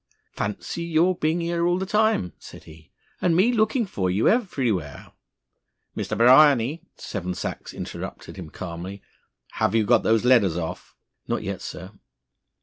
[0.31, 2.89] "Fancy your being here all the time!" said he,
[3.21, 5.11] "and me looked for you everywhere"
[5.95, 6.17] "Mr.
[6.17, 9.03] Bryany," Seven Sachs interrupted him calmly,
[9.61, 10.95] "have you got those letters off?"
[11.27, 11.91] "Not yet, sir."